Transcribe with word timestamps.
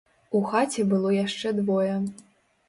У 0.37 0.39
хаце 0.51 0.85
было 0.93 1.11
яшчэ 1.17 1.53
двое. 1.61 1.93